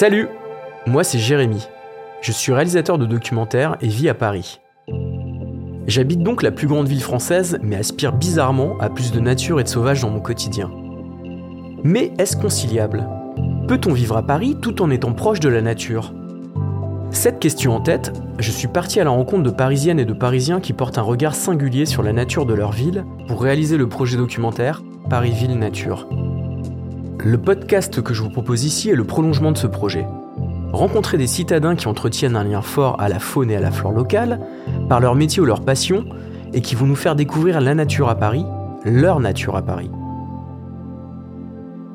Salut 0.00 0.28
Moi 0.86 1.04
c'est 1.04 1.18
Jérémy. 1.18 1.68
Je 2.22 2.32
suis 2.32 2.54
réalisateur 2.54 2.96
de 2.96 3.04
documentaires 3.04 3.76
et 3.82 3.88
vis 3.88 4.08
à 4.08 4.14
Paris. 4.14 4.58
J'habite 5.86 6.22
donc 6.22 6.42
la 6.42 6.50
plus 6.50 6.66
grande 6.66 6.88
ville 6.88 7.02
française, 7.02 7.58
mais 7.62 7.76
aspire 7.76 8.14
bizarrement 8.14 8.78
à 8.80 8.88
plus 8.88 9.12
de 9.12 9.20
nature 9.20 9.60
et 9.60 9.62
de 9.62 9.68
sauvage 9.68 10.00
dans 10.00 10.08
mon 10.08 10.20
quotidien. 10.20 10.70
Mais 11.84 12.12
est-ce 12.16 12.38
conciliable? 12.38 13.06
Peut-on 13.68 13.92
vivre 13.92 14.16
à 14.16 14.22
Paris 14.22 14.56
tout 14.62 14.80
en 14.80 14.88
étant 14.88 15.12
proche 15.12 15.40
de 15.40 15.50
la 15.50 15.60
nature? 15.60 16.14
Cette 17.10 17.38
question 17.38 17.76
en 17.76 17.82
tête, 17.82 18.10
je 18.38 18.52
suis 18.52 18.68
parti 18.68 19.00
à 19.00 19.04
la 19.04 19.10
rencontre 19.10 19.42
de 19.42 19.50
Parisiennes 19.50 20.00
et 20.00 20.06
de 20.06 20.14
Parisiens 20.14 20.60
qui 20.60 20.72
portent 20.72 20.96
un 20.96 21.02
regard 21.02 21.34
singulier 21.34 21.84
sur 21.84 22.02
la 22.02 22.14
nature 22.14 22.46
de 22.46 22.54
leur 22.54 22.72
ville 22.72 23.04
pour 23.28 23.42
réaliser 23.42 23.76
le 23.76 23.86
projet 23.86 24.16
documentaire 24.16 24.82
Paris-Ville 25.10 25.58
Nature. 25.58 26.08
Le 27.22 27.36
podcast 27.36 28.00
que 28.00 28.14
je 28.14 28.22
vous 28.22 28.30
propose 28.30 28.64
ici 28.64 28.88
est 28.88 28.94
le 28.94 29.04
prolongement 29.04 29.52
de 29.52 29.58
ce 29.58 29.66
projet. 29.66 30.06
Rencontrer 30.72 31.18
des 31.18 31.26
citadins 31.26 31.76
qui 31.76 31.86
entretiennent 31.86 32.34
un 32.34 32.44
lien 32.44 32.62
fort 32.62 32.98
à 32.98 33.10
la 33.10 33.18
faune 33.18 33.50
et 33.50 33.56
à 33.56 33.60
la 33.60 33.70
flore 33.70 33.92
locale, 33.92 34.40
par 34.88 35.00
leur 35.00 35.14
métier 35.14 35.42
ou 35.42 35.44
leur 35.44 35.60
passion, 35.60 36.06
et 36.54 36.62
qui 36.62 36.74
vont 36.74 36.86
nous 36.86 36.96
faire 36.96 37.16
découvrir 37.16 37.60
la 37.60 37.74
nature 37.74 38.08
à 38.08 38.14
Paris, 38.14 38.46
leur 38.86 39.20
nature 39.20 39.54
à 39.54 39.60
Paris. 39.60 39.90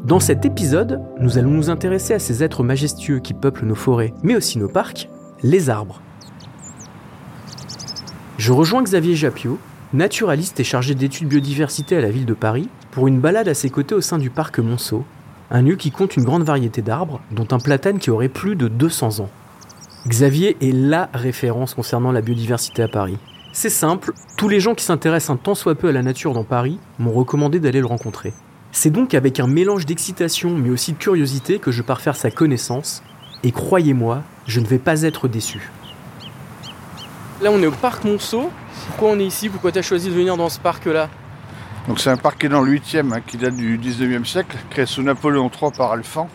Dans 0.04 0.20
cet 0.20 0.46
épisode, 0.46 1.02
nous 1.20 1.40
allons 1.40 1.50
nous 1.50 1.70
intéresser 1.72 2.14
à 2.14 2.20
ces 2.20 2.44
êtres 2.44 2.62
majestueux 2.62 3.18
qui 3.18 3.34
peuplent 3.34 3.66
nos 3.66 3.74
forêts, 3.74 4.14
mais 4.22 4.36
aussi 4.36 4.60
nos 4.60 4.70
parcs, 4.70 5.10
les 5.42 5.72
arbres. 5.72 6.02
Je 8.38 8.52
rejoins 8.52 8.84
Xavier 8.84 9.16
Japio, 9.16 9.58
naturaliste 9.92 10.60
et 10.60 10.64
chargé 10.64 10.94
d'études 10.94 11.30
biodiversité 11.30 11.98
à 11.98 12.02
la 12.02 12.12
ville 12.12 12.28
de 12.28 12.36
Paris, 12.36 12.70
pour 12.92 13.08
une 13.08 13.20
balade 13.20 13.48
à 13.48 13.56
ses 13.56 13.72
côtés 13.72 13.96
au 13.96 14.02
sein 14.02 14.20
du 14.20 14.30
parc 14.30 14.60
Monceau, 14.60 15.04
un 15.52 15.62
lieu 15.62 15.76
qui 15.76 15.92
compte 15.92 16.16
une 16.16 16.24
grande 16.24 16.44
variété 16.44 16.82
d'arbres, 16.82 17.22
dont 17.32 17.48
un 17.52 17.60
platane 17.60 18.00
qui 18.00 18.10
aurait 18.10 18.30
plus 18.30 18.56
de 18.56 18.68
200 18.68 19.20
ans. 19.20 19.30
Xavier 20.08 20.58
est 20.62 20.72
LA 20.72 21.10
référence 21.14 21.74
concernant 21.74 22.12
la 22.12 22.22
biodiversité 22.22 22.84
à 22.84 22.88
Paris. 22.88 23.18
C'est 23.54 23.70
simple, 23.70 24.12
tous 24.38 24.50
les 24.50 24.60
gens 24.60 24.76
qui 24.76 24.84
s'intéressent 24.84 25.30
un 25.30 25.38
tant 25.38 25.56
soit 25.56 25.76
peu 25.76 25.88
à 25.88 25.92
la 25.92 26.04
nature 26.04 26.34
dans 26.34 26.44
Paris 26.44 26.78
m'ont 27.00 27.14
recommandé 27.14 27.60
d'aller 27.60 27.80
le 27.80 27.86
rencontrer. 27.86 28.34
C'est 28.72 28.90
donc 28.90 29.14
avec 29.14 29.40
un 29.40 29.48
mélange 29.48 29.86
d'excitation 29.86 30.52
mais 30.58 30.70
aussi 30.70 30.94
de 30.94 30.98
curiosité 30.98 31.60
que 31.60 31.72
je 31.72 31.82
pars 31.82 32.02
faire 32.02 32.18
sa 32.18 32.32
connaissance, 32.32 33.02
et 33.44 33.52
croyez-moi, 33.52 34.24
je 34.46 34.60
ne 34.60 34.66
vais 34.66 34.80
pas 34.80 35.04
être 35.04 35.28
déçu. 35.28 35.72
Là 37.42 37.50
on 37.52 37.62
est 37.62 37.68
au 37.68 37.72
parc 37.72 38.04
Monceau. 38.04 38.50
Pourquoi 38.88 39.10
on 39.12 39.20
est 39.20 39.26
ici? 39.26 39.50
Pourquoi 39.50 39.72
tu 39.72 39.80
as 39.80 39.84
choisi 39.84 40.10
de 40.10 40.14
venir 40.14 40.36
dans 40.38 40.50
ce 40.50 40.60
parc-là? 40.60 41.10
Donc 41.88 42.00
c'est 42.00 42.10
un 42.10 42.18
parc 42.18 42.40
qui 42.40 42.46
est 42.48 42.50
dans 42.50 42.62
le 42.62 42.72
8e, 42.72 43.14
hein, 43.14 43.22
qui 43.26 43.38
date 43.38 43.56
du 43.56 43.78
19e 43.78 44.26
siècle, 44.26 44.58
créé 44.72 44.88
sous 44.88 45.04
Napoléon 45.04 45.52
III 45.52 45.72
par 45.72 45.92
Alphand, 45.92 46.28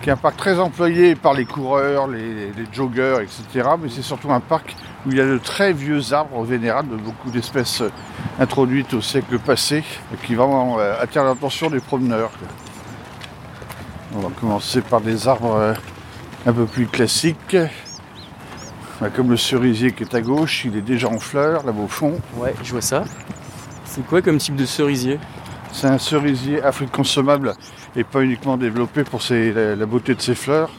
qui 0.00 0.08
est 0.08 0.12
un 0.12 0.16
parc 0.16 0.36
très 0.36 0.60
employé 0.60 1.16
par 1.16 1.34
les 1.34 1.46
coureurs, 1.46 2.06
les, 2.06 2.52
les 2.52 2.66
joggeurs, 2.72 3.20
etc. 3.20 3.70
Mais 3.82 3.88
c'est 3.88 4.02
surtout 4.02 4.30
un 4.30 4.38
parc 4.38 4.76
où 5.04 5.10
il 5.10 5.16
y 5.16 5.20
a 5.20 5.26
de 5.26 5.38
très 5.38 5.72
vieux 5.72 6.12
arbres 6.12 6.44
vénérables, 6.44 6.96
beaucoup 6.96 7.30
d'espèces 7.30 7.80
euh, 7.80 7.90
introduites 8.38 8.94
au 8.94 9.00
siècle 9.00 9.38
passé, 9.40 9.82
qui 10.24 10.36
vraiment 10.36 10.78
euh, 10.78 10.94
attirent 11.00 11.24
l'attention 11.24 11.70
des 11.70 11.80
promeneurs. 11.80 12.30
On 14.14 14.20
va 14.20 14.28
commencer 14.40 14.80
par 14.80 15.00
des 15.00 15.26
arbres 15.26 15.56
euh, 15.56 15.74
un 16.46 16.52
peu 16.52 16.66
plus 16.66 16.86
classiques. 16.86 17.56
Bah, 19.00 19.10
Comme 19.10 19.30
le 19.30 19.36
cerisier 19.36 19.90
qui 19.90 20.04
est 20.04 20.14
à 20.14 20.20
gauche, 20.20 20.64
il 20.64 20.76
est 20.76 20.82
déjà 20.82 21.08
en 21.08 21.18
fleurs, 21.18 21.66
là-bas 21.66 21.82
au 21.82 21.88
fond. 21.88 22.14
Ouais, 22.36 22.54
je 22.62 22.70
vois 22.70 22.80
ça. 22.80 23.04
C'est 23.94 24.04
quoi 24.06 24.22
comme 24.22 24.38
type 24.38 24.56
de 24.56 24.66
cerisier 24.66 25.18
C'est 25.72 25.86
un 25.86 25.98
cerisier 25.98 26.60
Afrique 26.62 26.90
consommable 26.90 27.54
et 27.94 28.02
pas 28.02 28.22
uniquement 28.22 28.56
développé 28.56 29.04
pour 29.04 29.22
ses- 29.22 29.52
la, 29.52 29.76
la 29.76 29.86
beauté 29.86 30.14
de 30.16 30.20
ses 30.20 30.34
fleurs. 30.34 30.70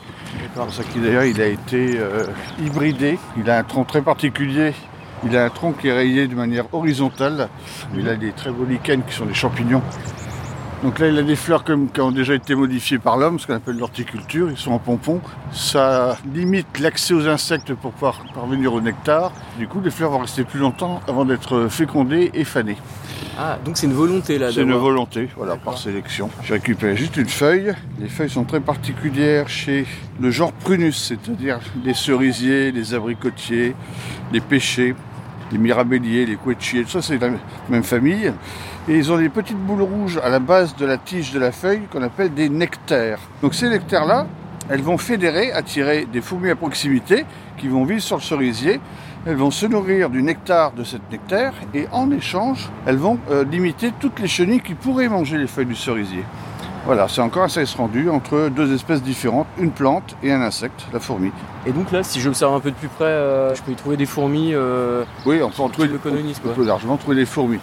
C'est 0.42 0.52
pour 0.62 0.74
ça 0.74 0.84
qu'il 0.84 1.02
d'ailleurs 1.02 1.24
il 1.24 1.40
a 1.42 1.46
été 1.48 1.98
euh, 1.98 2.26
hybridé. 2.62 3.18
Il 3.38 3.50
a 3.50 3.58
un 3.60 3.64
tronc 3.64 3.86
très 3.86 4.02
particulier. 4.02 4.74
Il 5.26 5.36
a 5.38 5.46
un 5.46 5.50
tronc 5.50 5.72
qui 5.74 5.88
est 5.88 5.94
rayé 5.94 6.28
de 6.28 6.36
manière 6.36 6.66
horizontale. 6.74 7.48
Il 7.98 8.10
a 8.10 8.16
des 8.18 8.32
très 8.34 8.52
beaux 8.52 8.66
lichens 8.66 9.02
qui 9.08 9.16
sont 9.16 9.26
des 9.26 9.34
champignons. 9.34 9.82
Donc 10.86 11.00
là, 11.00 11.08
il 11.08 11.18
a 11.18 11.24
des 11.24 11.36
fleurs 11.36 11.64
comme- 11.64 11.90
qui 11.90 12.00
ont 12.00 12.12
déjà 12.12 12.36
été 12.36 12.54
modifiées 12.54 13.00
par 13.00 13.18
l'homme, 13.18 13.40
ce 13.40 13.48
qu'on 13.48 13.56
appelle 13.56 13.76
l'horticulture. 13.76 14.52
Ils 14.52 14.58
sont 14.58 14.72
en 14.72 14.78
pompon. 14.78 15.20
Ça 15.52 16.16
limite 16.32 16.78
l'accès 16.80 17.16
aux 17.16 17.28
insectes 17.28 17.74
pour 17.74 17.92
pouvoir 17.92 18.24
parvenir 18.36 18.72
au 18.72 18.80
nectar. 18.82 19.32
Du 19.58 19.68
coup, 19.68 19.82
les 19.84 19.90
fleurs 19.90 20.12
vont 20.12 20.20
rester 20.20 20.44
plus 20.44 20.60
longtemps 20.60 21.02
avant 21.08 21.26
d'être 21.26 21.70
fécondées 21.72 22.30
et 22.36 22.44
fanées. 22.44 22.78
Ah, 23.40 23.58
donc 23.66 23.78
c'est 23.78 23.88
une 23.88 23.94
volonté 23.94 24.38
là 24.38 24.52
C'est 24.52 24.62
une 24.62 24.74
volonté, 24.74 25.28
voilà, 25.36 25.56
par 25.56 25.76
sélection. 25.80 26.30
J'ai 26.44 26.54
récupéré 26.54 26.96
juste 26.96 27.18
une 27.18 27.30
feuille. 27.30 27.74
Les 28.00 28.08
feuilles 28.08 28.30
sont 28.30 28.44
très 28.44 28.60
particulières 28.60 29.50
chez 29.50 29.88
le 30.22 30.30
genre 30.30 30.54
prunus, 30.54 30.98
c'est-à-dire 30.98 31.62
les 31.84 31.96
cerisiers, 31.96 32.72
les 32.72 32.94
abricotiers, 32.94 33.76
les 34.32 34.40
pêchers, 34.40 34.94
les 35.52 35.58
mirabelliers, 35.58 36.26
les 36.26 36.38
quetchiers, 36.38 36.84
tout 36.84 36.90
ça 36.90 37.02
c'est 37.02 37.18
la 37.18 37.30
même 37.70 37.84
famille. 37.84 38.34
Et 38.88 38.98
ils 38.98 39.12
ont 39.12 39.18
des 39.18 39.30
petites 39.30 39.58
boules 39.58 39.82
rouges 39.82 40.20
à 40.24 40.30
la 40.30 40.40
base 40.40 40.76
de 40.76 40.86
la 40.86 40.98
tige 40.98 41.32
de 41.32 41.40
la 41.40 41.52
feuille 41.52 41.88
qu'on 41.92 42.04
appelle 42.04 42.34
des 42.34 42.50
nectaires. 42.50 43.20
Donc 43.42 43.56
ces 43.56 43.70
nectaires-là, 43.70 44.28
elles 44.70 44.82
vont 44.82 44.98
fédérer, 44.98 45.52
attirer 45.52 46.06
des 46.12 46.22
fourmis 46.22 46.50
à 46.50 46.56
proximité 46.56 47.26
qui 47.58 47.68
vont 47.68 47.84
vivre 47.84 48.02
sur 48.02 48.18
le 48.18 48.22
cerisier. 48.22 48.80
Elles 49.26 49.36
vont 49.36 49.52
se 49.52 49.66
nourrir 49.66 50.10
du 50.12 50.22
nectar 50.22 50.72
de 50.72 50.84
cette 50.84 51.12
nectaire 51.12 51.54
et 51.74 51.88
en 51.92 52.12
échange, 52.12 52.70
elles 52.86 52.98
vont 52.98 53.18
euh, 53.32 53.44
limiter 53.44 53.92
toutes 54.00 54.20
les 54.20 54.28
chenilles 54.28 54.62
qui 54.62 54.76
pourraient 54.76 55.10
manger 55.10 55.38
les 55.38 55.48
feuilles 55.48 55.66
du 55.66 55.76
cerisier. 55.76 56.24
Voilà, 56.86 57.08
c'est 57.08 57.22
encore 57.22 57.44
un 57.44 57.48
service 57.48 57.74
rendu 57.74 58.10
entre 58.12 58.50
deux 58.50 58.72
espèces 58.74 59.02
différentes, 59.02 59.48
une 59.58 59.72
plante 59.72 60.16
et 60.22 60.32
un 60.32 60.42
insecte, 60.42 60.86
la 60.94 61.00
fourmi. 61.00 61.32
Et 61.66 61.72
donc 61.72 61.92
là, 61.92 62.04
si 62.04 62.20
j'observe 62.20 62.54
un 62.54 62.60
peu 62.60 62.70
de 62.70 62.76
plus 62.76 62.90
près, 62.90 63.06
euh, 63.06 63.56
je 63.56 63.62
peux 63.64 63.72
y 63.72 63.76
trouver 63.76 63.98
des 63.98 64.06
fourmis. 64.06 64.52
euh, 64.54 65.04
Oui, 65.26 65.42
on 65.42 65.50
peut 65.50 65.64
en 65.64 65.70
trouver, 65.70 65.88
quoi. 65.90 66.12
on 66.46 66.50
peut 66.54 66.64
largement 66.64 66.98
trouver 66.98 67.16
des 67.16 67.26
fourmis. 67.26 67.58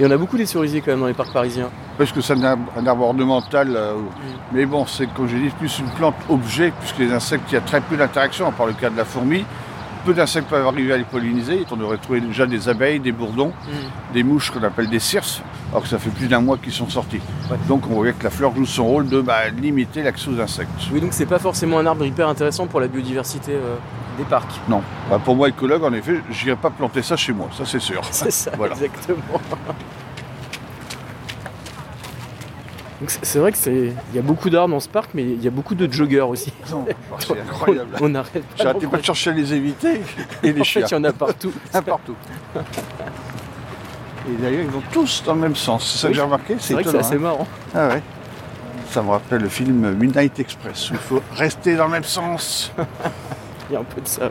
Y 0.00 0.06
en 0.06 0.10
a 0.10 0.16
beaucoup 0.16 0.36
des 0.36 0.46
cerisiers 0.46 0.80
quand 0.80 0.90
même 0.90 1.00
dans 1.00 1.06
les 1.06 1.14
parcs 1.14 1.32
parisiens. 1.32 1.70
Parce 1.98 2.10
que 2.10 2.20
c'est 2.20 2.32
un, 2.32 2.58
un 2.76 2.86
arbre 2.88 3.04
ornemental, 3.04 3.68
euh, 3.76 3.92
mais 4.52 4.66
bon, 4.66 4.84
c'est 4.84 5.06
comme 5.14 5.28
j'ai 5.28 5.38
dit, 5.38 5.50
plus 5.50 5.78
une 5.78 5.86
plante 5.90 6.16
objet, 6.28 6.72
puisque 6.80 6.98
les 6.98 7.12
insectes, 7.12 7.44
il 7.50 7.54
y 7.54 7.58
a 7.58 7.60
très 7.60 7.80
peu 7.80 7.96
d'interactions, 7.96 8.48
à 8.48 8.50
part 8.50 8.66
le 8.66 8.72
cas 8.72 8.90
de 8.90 8.96
la 8.96 9.04
fourmi. 9.04 9.44
Peu 10.04 10.12
d'insectes 10.14 10.48
peuvent 10.48 10.66
arriver 10.66 10.92
à 10.92 10.96
les 10.96 11.04
polliniser. 11.04 11.64
On 11.70 11.80
aurait 11.80 11.96
trouvé 11.98 12.20
déjà 12.20 12.44
des 12.44 12.68
abeilles, 12.68 12.98
des 12.98 13.12
bourdons, 13.12 13.52
des 14.12 14.24
mouches 14.24 14.50
qu'on 14.50 14.62
appelle 14.64 14.88
des 14.88 14.98
circes, 14.98 15.40
alors 15.74 15.82
que 15.82 15.88
ça 15.88 15.98
fait 15.98 16.10
plus 16.10 16.28
d'un 16.28 16.40
mois 16.40 16.56
qu'ils 16.56 16.72
sont 16.72 16.88
sortis. 16.88 17.20
Ouais. 17.50 17.56
Donc 17.66 17.90
on 17.90 17.94
voit 17.94 18.12
que 18.12 18.22
la 18.22 18.30
fleur 18.30 18.54
joue 18.54 18.64
son 18.64 18.86
rôle 18.86 19.08
de 19.08 19.20
bah, 19.20 19.48
limiter 19.48 20.04
l'accès 20.04 20.28
aux 20.30 20.38
insectes. 20.40 20.70
Oui, 20.92 21.00
donc 21.00 21.12
c'est 21.12 21.26
pas 21.26 21.40
forcément 21.40 21.80
un 21.80 21.86
arbre 21.86 22.04
hyper 22.06 22.28
intéressant 22.28 22.68
pour 22.68 22.78
la 22.80 22.86
biodiversité 22.86 23.50
euh, 23.54 23.74
des 24.16 24.22
parcs. 24.22 24.60
Non. 24.68 24.82
Bah, 25.10 25.20
pour 25.24 25.34
moi, 25.34 25.48
écologue, 25.48 25.82
en 25.82 25.92
effet, 25.92 26.20
je 26.30 26.44
n'irai 26.44 26.56
pas 26.56 26.70
planter 26.70 27.02
ça 27.02 27.16
chez 27.16 27.32
moi, 27.32 27.48
ça 27.58 27.64
c'est 27.66 27.80
sûr. 27.80 28.02
C'est 28.12 28.30
ça, 28.30 28.52
Voilà. 28.56 28.74
exactement. 28.74 29.16
Donc 33.00 33.10
c'est- 33.10 33.38
vrai 33.40 33.50
que 33.50 33.58
c'est, 33.58 33.92
il 34.12 34.16
y 34.16 34.18
a 34.18 34.22
beaucoup 34.22 34.48
d'arbres 34.50 34.72
dans 34.72 34.80
ce 34.80 34.88
parc, 34.88 35.10
mais 35.14 35.24
il 35.24 35.42
y 35.42 35.48
a 35.48 35.50
beaucoup 35.50 35.74
de 35.74 35.92
joggers 35.92 36.20
aussi. 36.20 36.52
c'est 37.18 37.40
incroyable. 37.40 37.96
On 38.00 38.08
n'arrête 38.08 38.44
pas. 38.56 38.62
J'arrêtais 38.62 38.86
pas 38.86 38.98
de 38.98 39.04
chercher 39.04 39.30
à 39.30 39.32
les 39.32 39.52
éviter 39.52 40.00
et 40.44 40.52
les 40.52 40.60
En 40.60 40.64
chiens. 40.64 40.82
fait, 40.82 40.88
il 40.94 40.98
y 40.98 41.00
en 41.00 41.04
a 41.04 41.12
partout. 41.12 41.52
Un 41.74 41.82
partout. 41.82 42.14
Et 44.28 44.42
d'ailleurs, 44.42 44.62
ils 44.62 44.70
vont 44.70 44.82
tous 44.92 45.22
dans 45.24 45.34
le 45.34 45.40
même 45.40 45.56
sens. 45.56 45.92
C'est 45.92 45.98
ça 45.98 46.08
que 46.08 46.14
j'ai 46.14 46.22
remarqué. 46.22 46.56
C'est 46.58 46.74
vrai 46.74 46.84
que 46.84 46.90
c'est 46.90 46.98
assez 46.98 47.16
hein. 47.16 47.18
marrant. 47.18 47.46
Ah 47.74 47.88
ouais. 47.88 48.02
Ça 48.90 49.02
me 49.02 49.10
rappelle 49.10 49.42
le 49.42 49.48
film 49.48 49.92
Midnight 49.94 50.38
Express 50.38 50.90
où 50.90 50.94
il 50.94 51.00
faut 51.00 51.22
rester 51.32 51.76
dans 51.76 51.86
le 51.86 51.92
même 51.92 52.04
sens. 52.04 52.72
Il 53.70 53.74
y 53.74 53.76
a 53.76 53.80
un 53.80 53.84
peu 53.84 54.00
de 54.00 54.06
ça. 54.06 54.30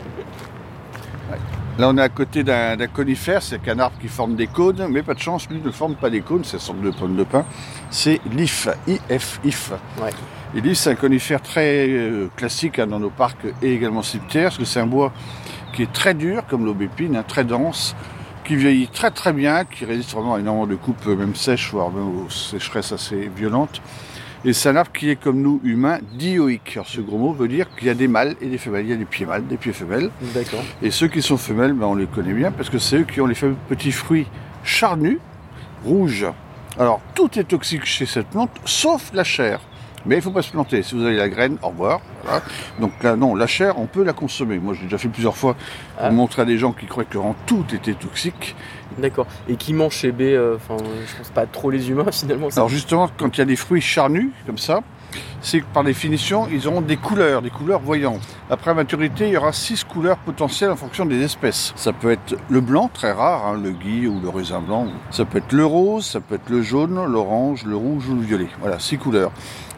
Là, 1.76 1.88
on 1.88 1.98
est 1.98 2.02
à 2.02 2.08
côté 2.08 2.44
d'un 2.44 2.86
conifère, 2.86 3.42
c'est 3.42 3.60
qu'un 3.60 3.80
arbre 3.80 3.96
qui 4.00 4.06
forme 4.06 4.36
des 4.36 4.46
cônes, 4.46 4.86
mais 4.90 5.02
pas 5.02 5.14
de 5.14 5.18
chance, 5.18 5.48
lui 5.50 5.60
ne 5.60 5.72
forme 5.72 5.96
pas 5.96 6.08
des 6.08 6.20
cônes, 6.20 6.44
c'est 6.44 6.58
une 6.58 6.62
sorte 6.62 6.80
de 6.80 6.90
pomme 6.90 7.16
de 7.16 7.24
pin. 7.24 7.44
C'est 7.90 8.20
l'IF, 8.30 8.68
IF, 8.86 9.40
IF. 9.44 9.72
Ouais. 10.00 10.10
Et 10.54 10.60
l'IF, 10.60 10.78
c'est 10.78 10.90
un 10.90 10.94
conifère 10.94 11.42
très 11.42 11.88
euh, 11.88 12.28
classique 12.36 12.78
hein, 12.78 12.86
dans 12.86 13.00
nos 13.00 13.10
parcs 13.10 13.44
et 13.60 13.72
également 13.72 14.02
cimetières, 14.02 14.44
parce 14.44 14.58
que 14.58 14.64
c'est 14.64 14.78
un 14.78 14.86
bois 14.86 15.12
qui 15.72 15.82
est 15.82 15.92
très 15.92 16.14
dur, 16.14 16.44
comme 16.48 16.64
l'aubépine, 16.64 17.16
hein, 17.16 17.24
très 17.26 17.42
dense, 17.42 17.96
qui 18.44 18.56
vieillit 18.56 18.88
très 18.88 19.10
très 19.10 19.32
bien, 19.32 19.64
qui 19.64 19.84
résiste 19.84 20.12
vraiment 20.12 20.34
à 20.34 20.40
énormément 20.40 20.66
de 20.66 20.76
coupes, 20.76 21.06
euh, 21.06 21.16
même 21.16 21.34
sèches, 21.34 21.70
voire 21.72 21.90
même 21.90 22.24
aux 22.24 22.30
sécheresses 22.30 22.92
assez 22.92 23.30
violentes. 23.34 23.80
Et 24.44 24.52
c'est 24.52 24.68
un 24.68 24.76
arbre 24.76 24.92
qui 24.92 25.08
est, 25.08 25.16
comme 25.16 25.40
nous, 25.40 25.60
humains, 25.64 26.00
dioïque. 26.12 26.72
Alors 26.74 26.86
ce 26.86 27.00
gros 27.00 27.16
mot 27.16 27.32
veut 27.32 27.48
dire 27.48 27.66
qu'il 27.74 27.86
y 27.86 27.90
a 27.90 27.94
des 27.94 28.08
mâles 28.08 28.36
et 28.42 28.46
des 28.46 28.58
femelles. 28.58 28.84
Il 28.84 28.90
y 28.90 28.92
a 28.92 28.96
des 28.96 29.06
pieds 29.06 29.24
mâles, 29.24 29.46
des 29.46 29.56
pieds 29.56 29.72
femelles. 29.72 30.10
D'accord. 30.34 30.62
Et 30.82 30.90
ceux 30.90 31.08
qui 31.08 31.22
sont 31.22 31.38
femelles, 31.38 31.72
ben, 31.72 31.86
on 31.86 31.94
les 31.94 32.06
connaît 32.06 32.34
bien 32.34 32.52
parce 32.52 32.68
que 32.68 32.78
c'est 32.78 32.98
eux 32.98 33.04
qui 33.04 33.22
ont 33.22 33.26
les 33.26 33.34
fameux 33.34 33.56
petits 33.70 33.92
fruits 33.92 34.26
charnus, 34.62 35.18
rouges. 35.86 36.26
Alors, 36.78 37.00
tout 37.14 37.38
est 37.38 37.44
toxique 37.44 37.86
chez 37.86 38.04
cette 38.04 38.26
plante, 38.26 38.50
sauf 38.66 39.10
la 39.14 39.24
chair. 39.24 39.60
Mais 40.06 40.16
il 40.16 40.18
ne 40.18 40.22
faut 40.22 40.30
pas 40.30 40.42
se 40.42 40.50
planter. 40.50 40.82
Si 40.82 40.94
vous 40.94 41.04
avez 41.04 41.16
la 41.16 41.28
graine, 41.28 41.56
au 41.62 41.68
revoir. 41.68 42.00
Voilà. 42.24 42.42
Donc 42.80 42.92
là, 43.02 43.16
non, 43.16 43.34
la 43.34 43.46
chair, 43.46 43.78
on 43.78 43.86
peut 43.86 44.04
la 44.04 44.12
consommer. 44.12 44.58
Moi, 44.58 44.74
j'ai 44.74 44.84
déjà 44.84 44.98
fait 44.98 45.08
plusieurs 45.08 45.36
fois 45.36 45.54
pour 45.54 46.06
Ah. 46.06 46.10
montrer 46.10 46.42
à 46.42 46.44
des 46.44 46.58
gens 46.58 46.72
qui 46.72 46.86
croyaient 46.86 47.08
que 47.08 47.16
vraiment 47.18 47.36
tout 47.46 47.64
était 47.72 47.94
toxique. 47.94 48.54
D'accord. 48.98 49.26
Et 49.48 49.56
qui 49.56 49.72
mange 49.72 49.94
chez 49.94 50.12
B, 50.12 50.20
euh, 50.22 50.56
enfin, 50.56 50.76
je 51.06 51.16
pense 51.16 51.30
pas 51.30 51.46
trop 51.46 51.70
les 51.70 51.88
humains 51.90 52.04
finalement. 52.12 52.50
ça- 52.50 52.60
Alors 52.60 52.68
justement, 52.68 53.08
quand 53.18 53.34
il 53.36 53.38
y 53.38 53.42
a 53.42 53.46
des 53.46 53.56
fruits 53.56 53.80
charnus, 53.80 54.30
comme 54.46 54.58
ça, 54.58 54.80
c'est 55.40 55.60
que 55.60 55.66
par 55.72 55.84
définition, 55.84 56.48
ils 56.50 56.66
auront 56.68 56.80
des 56.80 56.96
couleurs, 56.96 57.40
des 57.40 57.50
couleurs 57.50 57.80
voyantes. 57.80 58.20
Après 58.50 58.74
maturité, 58.74 59.26
il 59.28 59.32
y 59.32 59.36
aura 59.36 59.52
six 59.52 59.84
couleurs 59.84 60.18
potentielles 60.18 60.70
en 60.70 60.76
fonction 60.76 61.06
des 61.06 61.22
espèces. 61.22 61.72
Ça 61.76 61.92
peut 61.92 62.10
être 62.10 62.36
le 62.50 62.60
blanc, 62.60 62.90
très 62.92 63.12
rare, 63.12 63.46
hein, 63.46 63.60
le 63.62 63.70
gui 63.70 64.06
ou 64.08 64.20
le 64.20 64.28
raisin 64.28 64.60
blanc. 64.60 64.88
Ça 65.10 65.24
peut 65.24 65.38
être 65.38 65.52
le 65.52 65.64
rose, 65.64 66.04
ça 66.04 66.20
peut 66.20 66.34
être 66.36 66.48
le 66.50 66.62
jaune, 66.62 67.04
l'orange, 67.06 67.64
le 67.64 67.76
rouge 67.76 68.08
ou 68.08 68.16
le 68.16 68.22
violet. 68.22 68.48
Voilà, 68.60 68.78
six 68.80 68.98
couleurs. 68.98 69.30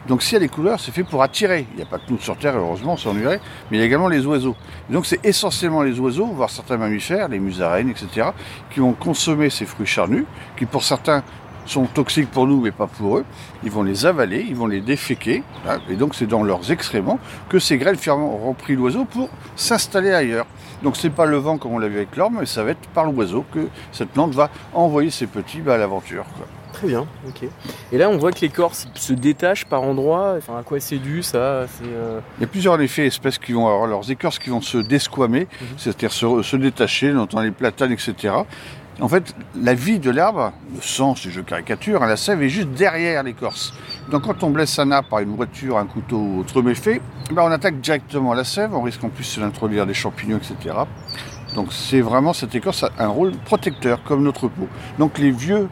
Donc 0.07 0.23
s'il 0.23 0.33
y 0.33 0.37
a 0.37 0.39
des 0.39 0.47
couleurs, 0.47 0.79
c'est 0.79 0.91
fait 0.91 1.03
pour 1.03 1.21
attirer. 1.21 1.67
Il 1.71 1.77
n'y 1.77 1.83
a 1.83 1.85
pas 1.85 1.97
que 1.97 2.09
nous 2.09 2.19
sur 2.19 2.37
Terre, 2.37 2.55
heureusement, 2.55 2.93
on 2.93 2.97
s'ennuierait, 2.97 3.41
mais 3.69 3.77
il 3.77 3.79
y 3.79 3.83
a 3.83 3.85
également 3.85 4.07
les 4.07 4.25
oiseaux. 4.25 4.55
donc 4.89 5.05
c'est 5.05 5.23
essentiellement 5.25 5.81
les 5.81 5.99
oiseaux, 5.99 6.27
voire 6.27 6.49
certains 6.49 6.77
mammifères, 6.77 7.27
les 7.27 7.39
musaraignes, 7.39 7.89
etc., 7.89 8.29
qui 8.69 8.79
vont 8.79 8.93
consommer 8.93 9.49
ces 9.49 9.65
fruits 9.65 9.87
charnus, 9.87 10.25
qui 10.55 10.65
pour 10.65 10.83
certains 10.83 11.23
sont 11.65 11.85
toxiques 11.85 12.31
pour 12.31 12.47
nous, 12.47 12.61
mais 12.61 12.71
pas 12.71 12.87
pour 12.87 13.17
eux. 13.17 13.25
Ils 13.63 13.71
vont 13.71 13.83
les 13.83 14.05
avaler, 14.05 14.45
ils 14.47 14.55
vont 14.55 14.67
les 14.67 14.81
déféquer, 14.81 15.43
hein, 15.67 15.79
et 15.89 15.95
donc 15.95 16.15
c'est 16.15 16.25
dans 16.25 16.43
leurs 16.43 16.71
excréments 16.71 17.19
que 17.49 17.59
ces 17.59 17.77
graines 17.77 17.97
auront 18.07 18.53
pris 18.53 18.75
l'oiseau 18.75 19.05
pour 19.05 19.29
s'installer 19.55 20.13
ailleurs. 20.13 20.45
Donc 20.83 20.95
c'est 20.95 21.09
pas 21.09 21.25
le 21.25 21.37
vent 21.37 21.57
comme 21.57 21.73
on 21.73 21.79
l'a 21.79 21.87
vu 21.87 21.97
avec 21.97 22.15
l'orme, 22.15 22.37
mais 22.39 22.45
ça 22.45 22.63
va 22.63 22.71
être 22.71 22.87
par 22.93 23.05
l'oiseau 23.11 23.43
que 23.53 23.67
cette 23.91 24.09
plante 24.09 24.33
va 24.33 24.49
envoyer 24.73 25.09
ses 25.09 25.27
petits 25.27 25.59
bah, 25.59 25.73
à 25.75 25.77
l'aventure. 25.77 26.25
Très 26.77 26.87
bien, 26.87 27.07
ok. 27.27 27.49
Et 27.91 27.97
là, 27.97 28.07
on 28.07 28.17
voit 28.17 28.31
que 28.31 28.41
l'écorce 28.41 28.87
se 28.93 29.13
détache 29.13 29.65
par 29.65 29.81
endroits. 29.81 30.35
Enfin, 30.37 30.59
à 30.59 30.61
quoi 30.63 30.79
c'est 30.79 30.99
dû 30.99 31.23
ça 31.23 31.37
euh 31.39 32.19
Il 32.37 32.41
y 32.41 32.43
a 32.43 32.47
plusieurs 32.47 32.79
effets 32.79 33.07
espèces 33.07 33.39
qui 33.39 33.53
vont 33.53 33.65
avoir 33.65 33.87
leurs 33.87 34.11
écorces 34.11 34.37
qui 34.37 34.51
vont 34.51 34.61
se 34.61 34.77
desquamer, 34.77 35.47
mhm. 35.49 35.67
c'est-à-dire 35.77 36.11
se, 36.11 36.43
se, 36.43 36.55
détacher, 36.55 37.13
dans 37.31 37.41
les 37.41 37.49
platanes, 37.49 37.93
etc. 37.93 38.35
En 38.99 39.07
fait, 39.07 39.35
la 39.59 39.73
vie 39.73 39.97
de 39.97 40.11
l'arbre, 40.11 40.53
le 40.75 40.81
sang, 40.81 41.15
si 41.15 41.31
je 41.31 41.41
caricature, 41.41 42.03
hein, 42.03 42.07
la 42.07 42.17
sève 42.17 42.43
est 42.43 42.49
juste 42.49 42.69
derrière 42.69 43.23
l'écorce. 43.23 43.73
Donc 44.11 44.23
quand 44.23 44.43
on 44.43 44.51
blesse 44.51 44.77
un 44.77 44.91
arbre 44.91 45.09
par 45.09 45.19
une 45.19 45.35
voiture, 45.35 45.79
un 45.79 45.85
couteau 45.85 46.17
ou 46.17 46.39
autre 46.41 46.61
méfait, 46.61 47.01
ben 47.31 47.43
on 47.43 47.51
attaque 47.51 47.79
directement 47.79 48.33
la 48.33 48.43
sève, 48.43 48.75
on 48.75 48.81
risque 48.81 49.03
en 49.03 49.09
plus 49.09 49.39
d'introduire 49.39 49.85
des 49.85 49.93
champignons, 49.93 50.37
etc. 50.37 50.75
Donc 51.57 51.73
c'est 51.73 52.01
vraiment 52.01 52.33
cette 52.33 52.53
écorce 52.53 52.83
a 52.83 52.91
un 52.99 53.07
rôle 53.07 53.31
protecteur 53.31 54.03
comme 54.03 54.21
notre 54.21 54.47
peau. 54.47 54.67
Donc 54.99 55.17
les 55.17 55.31
vieux, 55.31 55.67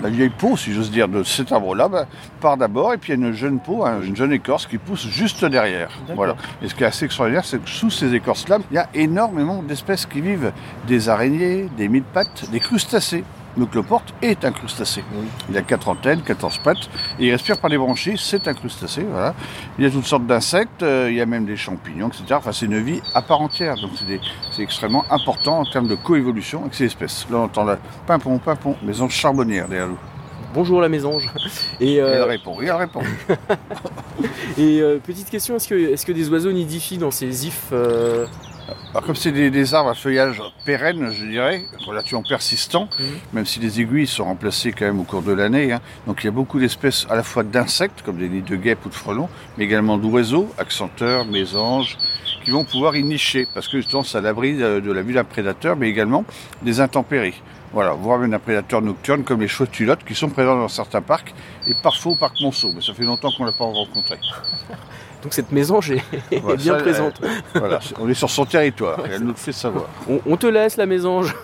la 0.00 0.08
vieille 0.08 0.30
peau, 0.30 0.56
si 0.56 0.72
j'ose 0.72 0.92
dire, 0.92 1.08
de 1.08 1.24
cet 1.24 1.50
arbre-là, 1.50 1.88
bah, 1.88 2.06
part 2.40 2.56
d'abord 2.56 2.94
et 2.94 2.96
puis 2.96 3.12
il 3.12 3.20
y 3.20 3.24
a 3.24 3.26
une 3.26 3.34
jeune 3.34 3.58
peau, 3.58 3.84
hein, 3.84 3.98
une 4.04 4.14
jeune 4.14 4.32
écorce 4.32 4.66
qui 4.66 4.78
pousse 4.78 5.08
juste 5.08 5.44
derrière. 5.44 5.90
Voilà. 6.14 6.36
Et 6.62 6.68
ce 6.68 6.76
qui 6.76 6.84
est 6.84 6.86
assez 6.86 7.06
extraordinaire, 7.06 7.44
c'est 7.44 7.60
que 7.60 7.68
sous 7.68 7.90
ces 7.90 8.14
écorces-là, 8.14 8.58
il 8.70 8.76
y 8.76 8.78
a 8.78 8.88
énormément 8.94 9.64
d'espèces 9.64 10.06
qui 10.06 10.20
vivent, 10.20 10.52
des 10.86 11.08
araignées, 11.08 11.68
des 11.76 11.88
mille-pattes, 11.88 12.48
des 12.52 12.60
crustacés. 12.60 13.24
Le 13.58 13.64
cloporte 13.66 14.12
est 14.20 14.44
un 14.44 14.52
crustacé. 14.52 15.02
Il 15.48 15.56
a 15.56 15.62
quatre 15.62 15.88
antennes, 15.88 16.20
14 16.22 16.58
pattes, 16.58 16.90
et 17.18 17.26
il 17.26 17.32
respire 17.32 17.58
par 17.58 17.70
les 17.70 17.78
branchies, 17.78 18.18
c'est 18.18 18.48
un 18.48 18.54
crustacé. 18.54 19.02
Voilà. 19.02 19.34
Il 19.78 19.84
y 19.84 19.86
a 19.86 19.90
toutes 19.90 20.04
sortes 20.04 20.26
d'insectes, 20.26 20.82
euh, 20.82 21.08
il 21.10 21.16
y 21.16 21.20
a 21.22 21.26
même 21.26 21.46
des 21.46 21.56
champignons, 21.56 22.08
etc. 22.08 22.24
Enfin, 22.32 22.52
c'est 22.52 22.66
une 22.66 22.82
vie 22.82 23.00
à 23.14 23.22
part 23.22 23.40
entière. 23.40 23.76
Donc, 23.76 23.92
c'est 24.52 24.62
extrêmement 24.62 25.04
important 25.10 25.60
en 25.60 25.64
termes 25.64 25.88
de 25.88 25.94
coévolution 25.94 26.62
avec 26.62 26.74
ces 26.74 26.84
espèces. 26.84 27.26
Là, 27.30 27.38
on 27.38 27.44
entend 27.44 27.64
la 27.64 27.78
pimpon, 28.06 28.38
pimpon, 28.38 28.76
maison 28.82 29.08
charbonnière 29.08 29.68
derrière 29.68 29.88
nous. 29.88 29.98
Bonjour 30.52 30.80
la 30.80 30.88
mésange. 30.88 31.30
Et 31.80 32.00
euh, 32.00 32.22
Elle 32.22 32.30
répond, 32.30 32.56
oui, 32.58 32.66
elle 32.66 32.72
répond. 32.72 33.02
et 34.58 34.80
euh, 34.80 34.98
petite 34.98 35.28
question, 35.28 35.56
est-ce 35.56 35.68
que, 35.68 35.74
est 35.74 36.02
que, 36.02 36.12
des 36.12 36.30
oiseaux 36.30 36.52
nidifient 36.52 36.96
dans 36.98 37.10
ces 37.10 37.46
ifs 37.46 37.72
comme 39.04 39.16
c'est 39.16 39.32
des, 39.32 39.74
arbres 39.74 39.90
à 39.90 39.94
feuillage 39.94 40.42
pérenne, 40.64 41.10
je 41.12 41.24
dirais, 41.24 41.64
relativement 41.86 42.22
persistant, 42.22 42.88
mhm. 42.98 43.06
même 43.32 43.46
si 43.46 43.60
les 43.60 43.80
aiguilles 43.80 44.06
sont 44.06 44.24
remplacées 44.24 44.72
quand 44.72 44.86
même 44.86 45.00
au 45.00 45.04
cours 45.04 45.22
de 45.22 45.32
l'année. 45.32 45.72
Hein. 45.72 45.80
Donc 46.06 46.22
il 46.22 46.26
y 46.26 46.28
a 46.28 46.32
beaucoup 46.32 46.58
d'espèces 46.58 47.06
à 47.10 47.16
la 47.16 47.22
fois 47.22 47.42
d'insectes, 47.42 48.02
comme 48.02 48.18
des 48.18 48.28
nids 48.28 48.42
de 48.42 48.56
guêpes 48.56 48.84
ou 48.84 48.88
de 48.88 48.94
frelons, 48.94 49.28
mais 49.56 49.64
également 49.64 49.98
d'oiseaux, 49.98 50.52
accenteurs, 50.58 51.26
mésanges, 51.26 51.96
qui 52.44 52.50
vont 52.50 52.64
pouvoir 52.64 52.96
y 52.96 53.02
nicher, 53.02 53.46
parce 53.52 53.68
que 53.68 53.78
justement 53.78 54.04
ça 54.04 54.20
l'abri 54.20 54.56
de 54.56 54.92
la 54.92 55.02
vue 55.02 55.14
d'un 55.14 55.24
prédateur, 55.24 55.76
mais 55.76 55.88
également 55.88 56.24
des 56.62 56.80
intempéries. 56.80 57.42
Voilà, 57.76 57.92
voire 57.92 58.18
même 58.18 58.32
un 58.32 58.38
prédateur 58.38 58.80
nocturne 58.80 59.22
comme 59.22 59.42
les 59.42 59.48
chauves-culottes 59.48 60.02
qui 60.02 60.14
sont 60.14 60.30
présents 60.30 60.56
dans 60.56 60.66
certains 60.66 61.02
parcs 61.02 61.34
et 61.68 61.74
parfois 61.74 62.12
au 62.12 62.14
parc 62.14 62.40
Monceau, 62.40 62.72
mais 62.74 62.80
ça 62.80 62.94
fait 62.94 63.04
longtemps 63.04 63.28
qu'on 63.36 63.44
ne 63.44 63.50
l'a 63.50 63.54
pas 63.54 63.66
rencontré. 63.66 64.16
Donc 65.22 65.34
cette 65.34 65.52
maison 65.52 65.80
est, 66.30 66.56
bien 66.56 66.76
présente. 66.76 67.20
voilà, 67.54 67.80
on 68.00 68.08
est 68.08 68.14
sur 68.14 68.30
son 68.30 68.46
territoire 68.46 69.00
et 69.06 69.10
elle 69.10 69.20
nous 69.20 69.28
le 69.28 69.34
fait 69.34 69.52
savoir. 69.52 69.90
On, 70.08 70.38
te 70.38 70.46
laisse 70.46 70.78
la 70.78 70.86
mésange. 70.86 71.36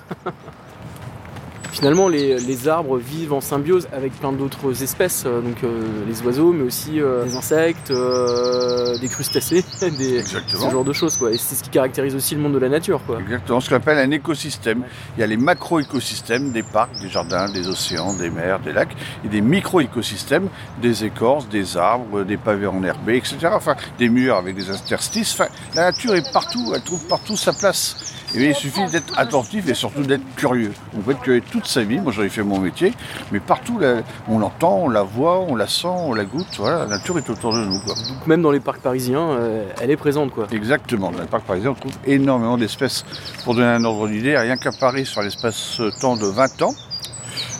Finalement, 1.72 2.08
les, 2.08 2.68
arbres 2.68 2.98
vivent 2.98 3.32
en 3.32 3.40
symbiose 3.40 3.88
avec 3.92 4.12
plein 4.12 4.30
d'autres 4.30 4.82
espèces, 4.82 5.24
euh, 5.26 5.40
donc 5.40 5.64
euh, 5.64 5.82
les 6.06 6.20
oiseaux, 6.20 6.52
mais 6.52 6.64
aussi 6.64 7.00
euh, 7.00 7.24
les 7.24 7.34
insectes, 7.34 7.90
des 7.90 9.08
crustacés, 9.08 9.64
des, 9.80 10.22
ce 10.22 10.70
genre 10.70 10.84
de 10.84 10.92
choses. 10.92 11.16
Quoi. 11.16 11.32
Et 11.32 11.38
c'est 11.38 11.54
ce 11.54 11.64
qui 11.64 11.70
caractérise 11.70 12.14
aussi 12.14 12.34
le 12.34 12.42
monde 12.42 12.52
de 12.52 12.58
la 12.58 12.68
nature. 12.68 13.00
Quoi. 13.06 13.20
Exactement, 13.20 13.60
ce 13.60 13.70
qu'on 13.70 13.76
appelle 13.76 13.98
un 13.98 14.10
écosystème. 14.10 14.84
Il 15.16 15.20
y 15.20 15.22
a 15.22 15.26
les 15.26 15.38
macro-écosystèmes 15.38 16.52
des 16.52 16.62
parcs, 16.62 16.92
des 17.00 17.08
jardins, 17.08 17.50
des 17.50 17.66
océans, 17.66 18.12
des 18.12 18.28
mers, 18.28 18.60
des 18.60 18.72
lacs, 18.72 18.94
et 19.24 19.28
des 19.28 19.40
micro-écosystèmes, 19.40 20.48
des 20.82 21.04
écorces, 21.04 21.48
des 21.48 21.78
arbres, 21.78 22.22
des 22.22 22.36
pavés 22.36 22.66
enherbés, 22.66 23.16
etc. 23.16 23.48
Enfin, 23.50 23.76
des 23.98 24.10
murs 24.10 24.36
avec 24.36 24.56
des 24.56 24.70
interstices. 24.70 25.32
Enfin, 25.32 25.50
la 25.74 25.86
nature 25.86 26.14
est 26.14 26.32
partout, 26.34 26.72
elle 26.74 26.82
trouve 26.82 27.06
partout 27.06 27.36
sa 27.36 27.54
place. 27.54 28.12
Et 28.34 28.46
il 28.46 28.54
suffit 28.54 28.86
d'être 28.86 29.18
attentif 29.18 29.68
et 29.68 29.74
surtout 29.74 30.02
d'être 30.02 30.24
curieux. 30.36 30.72
On 30.96 31.00
peut 31.00 31.12
être 31.12 31.20
curieux 31.20 31.42
toute 31.62 31.70
sa 31.70 31.82
vie, 31.82 32.00
moi 32.00 32.12
j'en 32.12 32.22
ai 32.22 32.28
fait 32.28 32.42
mon 32.42 32.58
métier, 32.58 32.92
mais 33.30 33.40
partout 33.40 33.80
on 34.28 34.38
l'entend, 34.38 34.78
on 34.82 34.88
la 34.88 35.02
voit, 35.02 35.40
on 35.40 35.54
la 35.54 35.68
sent, 35.68 35.86
on 35.86 36.12
la 36.12 36.24
goûte, 36.24 36.56
voilà, 36.58 36.80
la 36.80 36.86
nature 36.86 37.16
est 37.18 37.30
autour 37.30 37.54
de 37.54 37.64
nous. 37.64 37.78
Donc 37.78 38.26
même 38.26 38.42
dans 38.42 38.50
les 38.50 38.60
parcs 38.60 38.80
parisiens, 38.80 39.30
euh, 39.30 39.64
elle 39.80 39.90
est 39.90 39.96
présente 39.96 40.32
quoi. 40.32 40.46
Exactement, 40.50 41.10
dans 41.10 41.20
les 41.20 41.26
parcs 41.26 41.44
parisiens 41.44 41.70
on 41.70 41.74
trouve 41.74 41.92
énormément 42.04 42.58
d'espèces. 42.58 43.04
Pour 43.44 43.54
donner 43.54 43.68
un 43.68 43.84
ordre 43.84 44.08
d'idée, 44.08 44.36
rien 44.36 44.56
qu'à 44.56 44.72
Paris, 44.72 45.06
sur 45.06 45.22
l'espace-temps 45.22 46.16
de 46.16 46.26
20 46.26 46.62
ans, 46.62 46.74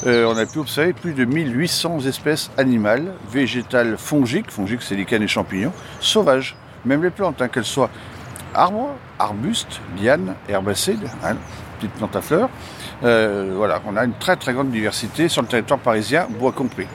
euh, 0.07 0.27
on 0.27 0.37
a 0.37 0.47
pu 0.47 0.59
observer 0.59 0.93
plus 0.93 1.15
de 1.15 1.25
1800 1.25 2.01
espèces 2.07 2.51
animales, 2.59 3.13
végétales, 3.31 3.97
fongiques, 3.99 4.51
fongiques 4.51 4.83
c'est 4.83 4.97
et 4.97 5.29
champignons, 5.29 5.73
sauvages, 6.01 6.57
même 6.85 7.03
les 7.03 7.11
plantes, 7.11 7.41
hein, 7.41 7.49
qu'elles 7.49 7.65
soient 7.65 7.91
arbres, 8.55 8.91
arbustes, 9.19 9.81
lianes, 10.01 10.35
herbacées, 10.49 10.97
hein, 11.25 11.37
petites 11.83 11.99
plantes 11.99 12.17
à 12.17 12.21
fleurs. 12.21 12.49
Euh, 13.03 13.53
voilà, 13.57 13.81
on 13.87 13.97
a 13.97 14.05
une 14.05 14.15
très 14.15 14.37
très 14.37 14.53
grande 14.53 14.71
diversité 14.71 15.29
sur 15.29 15.43
le 15.43 15.49
territoire 15.49 15.81
parisien, 15.81 16.27
bois 16.39 16.53
compris. 16.53 16.87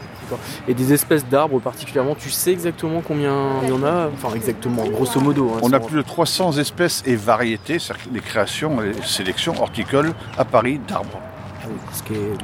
Et 0.67 0.73
des 0.73 0.91
espèces 0.91 1.25
d'arbres 1.25 1.59
particulièrement, 1.59 2.13
tu 2.13 2.29
sais 2.29 2.51
exactement 2.51 3.01
combien 3.01 3.61
il 3.63 3.69
y 3.69 3.71
en 3.71 3.83
a 3.83 4.09
Enfin 4.13 4.35
exactement, 4.35 4.85
grosso 4.85 5.21
modo. 5.21 5.53
Hein, 5.55 5.59
on 5.63 5.71
a 5.71 5.79
plus 5.79 5.97
de 5.97 6.01
300 6.01 6.57
espèces 6.57 7.01
et 7.05 7.15
variétés, 7.15 7.79
c'est-à-dire 7.79 8.11
des 8.11 8.19
créations 8.19 8.81
et 8.81 8.91
sélections 9.05 9.53
horticoles 9.61 10.13
à 10.37 10.43
Paris 10.43 10.81
d'arbres. 10.85 11.21
Ah 11.63 11.67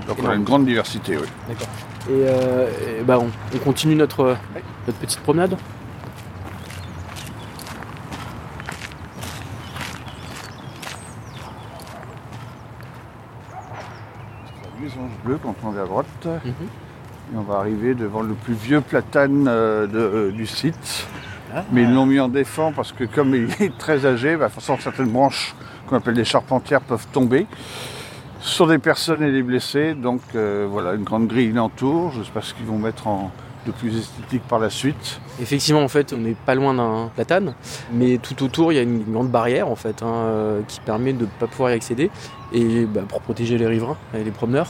Donc 0.08 0.17
on 0.24 0.29
a 0.29 0.36
une 0.36 0.44
grande 0.44 0.65
diversité, 0.65 1.17
oui. 1.17 1.27
D'accord. 1.48 1.67
Et, 2.10 2.12
euh, 2.12 2.67
bah, 3.06 3.20
on, 3.20 3.58
continue 3.60 3.96
notre, 3.96 4.38
notre 4.88 5.00
petite 5.00 5.20
promenade 5.20 5.58
quand 15.42 15.56
on 15.63 15.72
va 15.72 15.82
à 15.82 15.86
droite. 15.86 16.25
Mhm. 16.25 16.54
Et 17.34 17.38
on 17.38 17.42
va 17.42 17.56
arriver 17.56 17.96
devant 17.96 18.22
le 18.22 18.34
plus 18.34 18.54
vieux 18.54 18.82
platane 18.82 19.48
euh, 19.48 19.88
euh, 19.94 20.32
du 20.32 20.46
site. 20.46 21.08
Ah. 21.56 21.63
Mais 21.72 21.84
ils 21.84 21.94
l'ont 21.94 22.06
mis 22.06 22.20
en 22.20 22.28
défense 22.28 22.74
parce 22.75 22.92
que 22.92 23.06
comme 23.06 23.34
il 23.34 23.50
est 23.60 23.78
très 23.78 24.06
âgé, 24.06 24.36
bah, 24.36 24.50
façon, 24.50 24.78
certaines 24.80 25.10
branches 25.10 25.56
qu'on 25.88 25.98
appelle 25.98 26.16
des 26.16 26.25
charpentières 26.25 26.82
peuvent 26.82 27.08
tomber 27.12 27.48
sur 28.40 28.68
des 28.68 28.78
personnes 28.78 29.24
et 29.24 29.32
des 29.32 29.44
blessés. 29.44 29.94
Donc 29.94 30.22
euh, 30.36 30.68
voilà, 30.70 30.94
une 30.94 31.04
grande 31.04 31.28
grille 31.28 31.52
l'entoure. 31.52 32.12
Je 32.12 32.20
ne 32.20 32.24
sais 32.24 32.32
pas 32.32 32.42
ce 32.42 32.54
qu'ils 32.54 32.66
vont 32.66 32.78
mettre 32.78 33.08
en, 33.08 33.32
de 33.65 33.72
plus 33.72 33.98
esthétique 33.98 34.43
par 34.48 34.60
la 34.60 34.70
suite. 34.70 35.20
Effectivement, 35.41 35.82
en 35.82 35.88
fait, 35.88 36.13
on 36.13 36.17
n'est 36.17 36.36
pas 36.36 36.55
loin 36.55 36.74
d'un 36.74 37.10
platane, 37.15 37.53
mais 37.91 38.17
tout 38.17 38.43
autour, 38.43 38.72
il 38.72 38.75
y 38.75 38.79
a 38.79 38.82
une 38.82 39.03
grande 39.03 39.29
barrière 39.29 39.67
en 39.70 39.75
fait, 39.75 40.03
hein, 40.03 40.62
qui 40.67 40.79
permet 40.79 41.13
de 41.13 41.24
ne 41.24 41.29
pas 41.39 41.48
pouvoir 41.48 41.72
y 41.72 41.74
accéder 41.74 42.12
et 42.51 42.86
bah, 42.86 43.01
pour 43.08 43.22
protéger 43.22 43.58
les 43.58 43.67
riverains 43.67 43.98
et 44.13 44.24
les 44.24 44.32
promeneurs. 44.32 44.67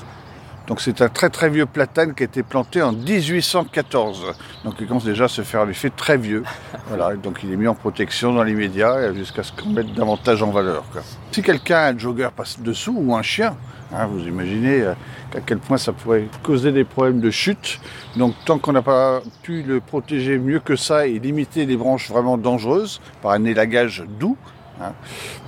Donc 0.67 0.79
c'est 0.79 1.01
un 1.01 1.09
très 1.09 1.29
très 1.29 1.49
vieux 1.49 1.65
platane 1.65 2.13
qui 2.13 2.23
a 2.23 2.25
été 2.25 2.41
planté 2.41 2.81
en 2.81 2.93
1814. 2.93 4.33
Donc 4.63 4.75
il 4.79 4.87
commence 4.87 5.03
déjà 5.03 5.25
à 5.25 5.27
se 5.27 5.41
faire 5.41 5.65
l'effet 5.65 5.89
très 5.89 6.17
vieux. 6.17 6.43
Voilà, 6.87 7.15
donc 7.15 7.39
il 7.43 7.51
est 7.51 7.55
mis 7.55 7.67
en 7.67 7.75
protection 7.75 8.33
dans 8.33 8.43
l'immédiat 8.43 9.13
jusqu'à 9.13 9.41
ce 9.41 9.51
qu'on 9.51 9.69
mette 9.69 9.93
davantage 9.93 10.43
en 10.43 10.51
valeur. 10.51 10.83
Si 11.31 11.41
quelqu'un, 11.41 11.85
un 11.85 11.97
jogger 11.97 12.29
passe 12.35 12.59
dessous 12.59 12.95
ou 12.95 13.15
un 13.15 13.21
chien, 13.21 13.55
hein, 13.93 14.07
vous 14.07 14.25
imaginez 14.27 14.81
euh, 14.81 14.93
à 15.35 15.41
quel 15.45 15.59
point 15.59 15.77
ça 15.77 15.93
pourrait 15.93 16.27
causer 16.43 16.71
des 16.71 16.83
problèmes 16.83 17.19
de 17.19 17.31
chute. 17.31 17.79
Donc 18.17 18.35
tant 18.45 18.59
qu'on 18.59 18.73
n'a 18.73 18.81
pas 18.81 19.21
pu 19.41 19.63
le 19.63 19.79
protéger 19.79 20.37
mieux 20.37 20.59
que 20.59 20.75
ça 20.75 21.07
et 21.07 21.19
limiter 21.19 21.65
les 21.65 21.77
branches 21.77 22.09
vraiment 22.09 22.37
dangereuses 22.37 23.01
par 23.21 23.31
un 23.31 23.43
élagage 23.45 24.03
doux, 24.19 24.37
Hein. 24.81 24.93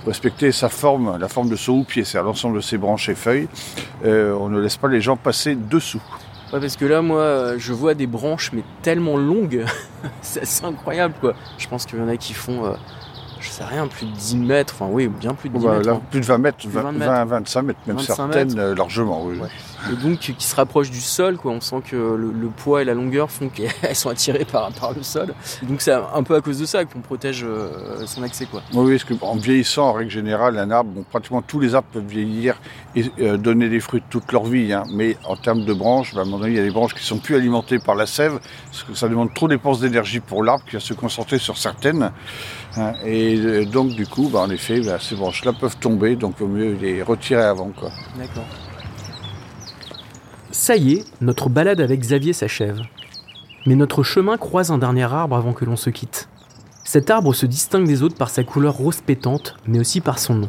Respecter 0.06 0.52
sa 0.52 0.68
forme, 0.68 1.18
la 1.18 1.28
forme 1.28 1.48
de 1.48 1.56
son 1.56 1.72
houppier, 1.72 2.04
c'est-à-dire 2.04 2.28
l'ensemble 2.28 2.56
de 2.56 2.60
ses 2.60 2.78
branches 2.78 3.08
et 3.08 3.14
feuilles, 3.14 3.48
euh, 4.04 4.32
on 4.34 4.48
ne 4.48 4.60
laisse 4.60 4.76
pas 4.76 4.88
les 4.88 5.00
gens 5.00 5.16
passer 5.16 5.56
dessous. 5.56 6.02
Parce 6.52 6.76
que 6.76 6.84
là, 6.84 7.02
moi, 7.02 7.20
euh, 7.20 7.56
je 7.58 7.72
vois 7.72 7.94
des 7.94 8.06
branches, 8.06 8.52
mais 8.52 8.62
tellement 8.82 9.16
longues. 9.16 9.64
c'est 10.22 10.64
incroyable, 10.64 11.14
quoi. 11.20 11.34
Je 11.58 11.66
pense 11.66 11.86
qu'il 11.86 11.98
y 11.98 12.02
en 12.02 12.08
a 12.08 12.16
qui 12.16 12.34
font, 12.34 12.76
je 13.46 13.50
sais 13.50 13.64
rien, 13.64 13.86
plus 13.86 14.06
de 14.06 14.10
10 14.12 14.36
mètres. 14.36 14.74
Enfin, 14.76 14.90
oui, 14.90 15.08
bien 15.08 15.34
plus 15.34 15.48
de 15.48 15.56
10 15.58 15.64
Bah, 15.64 15.76
mètres. 15.76 15.86
là, 15.88 15.94
hein. 15.94 16.02
plus 16.10 16.20
de 16.20 16.26
20 16.26 16.38
mètres, 16.38 16.58
Plus 16.58 16.68
de 16.68 16.72
20, 16.72 16.82
20 16.82 16.92
mètres. 16.92 17.12
20, 17.12 17.24
25 17.26 17.62
mètres, 17.62 17.78
même 17.86 17.96
25 17.96 18.14
certaines 18.16 18.48
mètres. 18.48 18.58
euh, 18.60 18.74
largement, 18.74 19.24
oui. 19.24 19.38
Ouais. 19.38 19.48
Et 19.92 19.96
donc, 19.96 20.18
qui 20.18 20.34
se 20.38 20.56
rapprochent 20.56 20.90
du 20.90 21.00
sol, 21.00 21.36
quoi. 21.36 21.52
On 21.52 21.60
sent 21.60 21.82
que 21.88 21.94
le, 21.96 22.32
le 22.32 22.48
poids 22.48 22.82
et 22.82 22.84
la 22.84 22.94
longueur 22.94 23.30
font 23.30 23.48
qu'elles 23.48 23.70
sont 23.94 24.10
attirées 24.10 24.44
par, 24.44 24.70
par 24.72 24.92
le 24.92 25.02
sol. 25.02 25.32
Et 25.62 25.66
donc, 25.66 25.80
c'est 25.80 25.92
un 25.92 26.22
peu 26.24 26.34
à 26.34 26.40
cause 26.40 26.58
de 26.58 26.66
ça 26.66 26.84
qu'on 26.84 27.00
protège 27.00 27.44
euh, 27.44 27.68
son 28.06 28.22
accès, 28.24 28.46
quoi. 28.46 28.62
Oui, 28.74 28.98
parce 28.98 29.18
qu'en 29.18 29.36
vieillissant, 29.36 29.88
en 29.88 29.92
règle 29.92 30.10
générale, 30.10 30.58
un 30.58 30.70
arbre, 30.70 30.90
bon, 30.90 31.04
pratiquement 31.08 31.42
tous 31.42 31.60
les 31.60 31.74
arbres 31.74 31.88
peuvent 31.92 32.06
vieillir 32.06 32.56
et 32.96 33.04
euh, 33.20 33.36
donner 33.36 33.68
des 33.68 33.80
fruits 33.80 34.02
toute 34.10 34.32
leur 34.32 34.44
vie. 34.44 34.72
hein. 34.72 34.82
Mais 34.92 35.16
en 35.24 35.36
termes 35.36 35.64
de 35.64 35.72
branches, 35.72 36.14
bah, 36.14 36.20
à 36.20 36.22
un 36.22 36.26
moment 36.26 36.38
donné, 36.38 36.52
il 36.52 36.56
y 36.56 36.60
a 36.60 36.64
des 36.64 36.70
branches 36.70 36.94
qui 36.94 37.04
sont 37.04 37.18
plus 37.18 37.36
alimentées 37.36 37.78
par 37.78 37.94
la 37.94 38.06
sève, 38.06 38.40
parce 38.70 38.82
que 38.82 38.94
ça 38.94 39.08
demande 39.08 39.32
trop 39.34 39.46
dépenses 39.46 39.80
d'énergie 39.80 40.20
pour 40.20 40.42
l'arbre 40.42 40.64
qui 40.64 40.74
va 40.74 40.80
se 40.80 40.94
concentrer 40.94 41.38
sur 41.38 41.56
certaines. 41.58 42.10
Hein. 42.76 42.92
Et 43.04 43.36
euh, 43.36 43.64
donc, 43.64 43.90
du 43.90 44.06
coup, 44.06 44.28
bah, 44.28 44.40
en 44.40 44.50
effet, 44.50 44.80
bah, 44.80 44.98
ces 45.00 45.14
branches-là 45.14 45.52
peuvent 45.52 45.76
tomber, 45.78 46.16
donc 46.16 46.34
il 46.38 46.46
vaut 46.46 46.52
mieux 46.52 46.72
les 46.74 47.02
retirer 47.02 47.42
avant. 47.42 47.70
Quoi. 47.70 47.90
D'accord. 48.18 48.44
Ça 50.50 50.76
y 50.76 50.94
est, 50.94 51.04
notre 51.20 51.48
balade 51.48 51.80
avec 51.80 52.00
Xavier 52.00 52.32
s'achève. 52.32 52.80
Mais 53.66 53.74
notre 53.74 54.02
chemin 54.02 54.36
croise 54.36 54.70
un 54.70 54.78
dernier 54.78 55.12
arbre 55.12 55.36
avant 55.36 55.52
que 55.52 55.64
l'on 55.64 55.76
se 55.76 55.90
quitte. 55.90 56.28
Cet 56.84 57.10
arbre 57.10 57.34
se 57.34 57.46
distingue 57.46 57.86
des 57.86 58.02
autres 58.02 58.16
par 58.16 58.30
sa 58.30 58.44
couleur 58.44 58.74
rose 58.74 59.00
pétante, 59.00 59.56
mais 59.66 59.80
aussi 59.80 60.00
par 60.00 60.18
son 60.18 60.34
nom. 60.34 60.48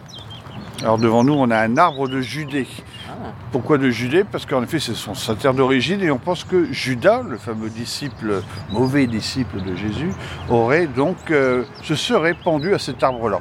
Alors 0.81 0.99
devant 0.99 1.23
nous, 1.23 1.33
on 1.33 1.49
a 1.49 1.57
un 1.57 1.75
arbre 1.77 2.07
de 2.07 2.21
Judée. 2.21 2.67
Ah. 3.09 3.33
Pourquoi 3.51 3.79
de 3.79 3.89
Judée? 3.89 4.23
Parce 4.23 4.45
qu'en 4.45 4.61
effet, 4.61 4.79
c'est 4.79 4.93
son, 4.93 5.15
sa 5.15 5.33
terre 5.35 5.55
d'origine 5.55 6.01
et 6.01 6.11
on 6.11 6.19
pense 6.19 6.43
que 6.43 6.71
Judas, 6.71 7.23
le 7.27 7.37
fameux 7.37 7.69
disciple, 7.69 8.43
mauvais 8.69 9.07
disciple 9.07 9.61
de 9.63 9.75
Jésus, 9.75 10.11
aurait 10.49 10.85
donc, 10.85 11.31
euh, 11.31 11.63
se 11.81 11.95
serait 11.95 12.35
pendu 12.35 12.75
à 12.75 12.79
cet 12.79 13.01
arbre-là. 13.01 13.39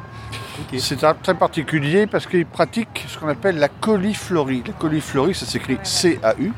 C'est 0.79 1.05
un 1.05 1.09
arbre 1.09 1.21
très 1.23 1.35
particulier 1.35 2.07
parce 2.07 2.27
qu'il 2.27 2.47
pratique 2.47 3.05
ce 3.07 3.19
qu'on 3.19 3.29
appelle 3.29 3.59
la 3.59 3.69
coliflorie. 3.69 4.63
La 4.67 4.73
coliflorie, 4.73 5.35
ça 5.35 5.45
s'écrit 5.45 5.79
C-A-U. 5.83 6.53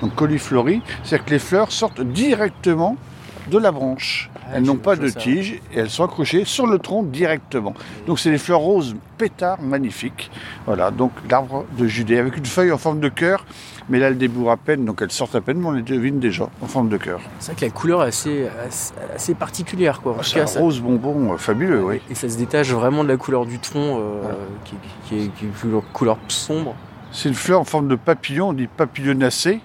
Donc 0.00 0.16
coliflorie, 0.16 0.82
c'est-à-dire 1.04 1.26
que 1.26 1.30
les 1.30 1.38
fleurs 1.38 1.70
sortent 1.70 2.00
directement 2.00 2.96
de 3.50 3.58
la 3.58 3.70
branche. 3.70 4.30
Ah, 4.46 4.56
elles 4.56 4.62
n'ont 4.62 4.76
pas 4.76 4.94
de 4.96 5.08
tige 5.08 5.52
et 5.72 5.78
elles 5.78 5.90
sont 5.90 6.04
accrochées 6.04 6.44
sur 6.44 6.66
le 6.66 6.78
tronc 6.78 7.02
directement. 7.04 7.74
Donc 8.06 8.18
c'est 8.18 8.30
des 8.30 8.38
fleurs 8.38 8.60
roses 8.60 8.94
pétards 9.16 9.60
magnifiques. 9.62 10.30
Voilà, 10.66 10.90
donc 10.90 11.12
l'arbre 11.30 11.64
de 11.78 11.86
Judée 11.86 12.18
avec 12.18 12.36
une 12.36 12.44
feuille 12.46 12.70
en 12.72 12.78
forme 12.78 13.00
de 13.00 13.08
cœur, 13.08 13.44
mais 13.88 13.98
là 13.98 14.08
elle 14.08 14.18
débourre 14.18 14.50
à 14.50 14.56
peine, 14.56 14.84
donc 14.84 15.00
elles 15.02 15.10
sortent 15.12 15.34
à 15.34 15.40
peine, 15.40 15.58
mais 15.58 15.66
on 15.66 15.72
les 15.72 15.82
devine 15.82 16.20
déjà 16.20 16.48
en 16.60 16.66
forme 16.66 16.88
de 16.88 16.96
cœur. 16.98 17.20
C'est 17.38 17.52
vrai 17.52 17.60
que 17.60 17.64
la 17.66 17.70
couleur 17.70 18.04
est 18.04 18.08
assez, 18.08 18.46
assez, 19.14 19.34
particulière, 19.34 20.00
quoi. 20.02 20.14
Tout 20.18 20.24
C'est 20.24 20.40
un 20.40 20.46
ça- 20.46 20.60
rose 20.60 20.80
bonbon 20.80 21.32
euh, 21.32 21.36
fabuleux, 21.38 21.82
oui. 21.82 22.00
Et 22.10 22.14
ça 22.14 22.28
se 22.28 22.36
détache 22.36 22.70
vraiment 22.70 23.02
de 23.02 23.08
la 23.08 23.16
couleur 23.16 23.46
du 23.46 23.58
tronc, 23.58 23.98
euh, 23.98 24.18
Voilà. 24.22 24.36
qui, 24.64 24.74
qui 25.06 25.14
est, 25.24 25.28
qui 25.34 25.44
est 25.46 25.60
couleur, 25.60 25.82
couleur 25.92 26.18
sombre. 26.28 26.74
C'est 27.12 27.28
une 27.28 27.34
fleur 27.34 27.60
en 27.60 27.64
forme 27.64 27.88
de 27.88 27.94
papillon, 27.96 28.48
on 28.48 28.52
dit 28.52 28.66
papillonacée, 28.66 29.60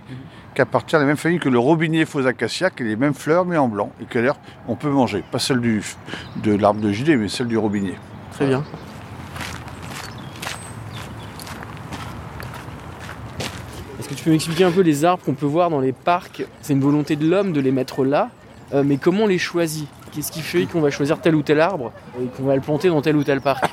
qui 0.59 0.63
appartient 0.63 0.97
à 0.97 0.99
la 0.99 1.05
même 1.05 1.15
famille 1.15 1.39
que 1.39 1.47
le 1.47 1.57
robinier 1.57 2.05
faux 2.05 2.27
acacia, 2.27 2.69
qui 2.69 2.83
a 2.83 2.85
les 2.85 2.97
mêmes 2.97 3.13
fleurs 3.13 3.45
mais 3.45 3.55
en 3.55 3.69
blanc, 3.69 3.93
et 4.01 4.03
que 4.03 4.19
d'ailleurs 4.19 4.39
on 4.67 4.75
peut 4.75 4.89
manger. 4.89 5.23
Pas 5.31 5.39
celle 5.39 5.61
du, 5.61 5.81
de 6.43 6.53
l'arbre 6.53 6.81
de 6.81 6.91
Judée, 6.91 7.15
mais 7.15 7.29
celle 7.29 7.47
du 7.47 7.57
robinier. 7.57 7.93
Très 8.33 8.45
bien. 8.45 8.61
Est-ce 13.99 14.09
que 14.09 14.13
tu 14.15 14.23
peux 14.25 14.31
m'expliquer 14.31 14.65
un 14.65 14.71
peu 14.71 14.81
les 14.81 15.05
arbres 15.05 15.23
qu'on 15.23 15.33
peut 15.33 15.45
voir 15.45 15.69
dans 15.69 15.79
les 15.79 15.93
parcs? 15.93 16.43
C'est 16.61 16.73
une 16.73 16.81
volonté 16.81 17.15
de 17.15 17.25
l'homme 17.25 17.53
de 17.53 17.61
les 17.61 17.71
mettre 17.71 18.03
là, 18.03 18.29
euh, 18.73 18.83
mais 18.85 18.97
comment 18.97 19.23
on 19.23 19.27
les 19.27 19.37
choisit? 19.37 19.87
Qu'est-ce 20.11 20.33
qui 20.33 20.41
fait 20.41 20.65
qu'on 20.65 20.81
va 20.81 20.89
choisir 20.89 21.21
tel 21.21 21.35
ou 21.35 21.41
tel 21.41 21.61
arbre 21.61 21.93
et 22.21 22.25
qu'on 22.35 22.43
va 22.43 22.55
le 22.55 22.61
planter 22.61 22.89
dans 22.89 23.01
tel 23.01 23.15
ou 23.15 23.23
tel 23.23 23.39
parc? 23.39 23.63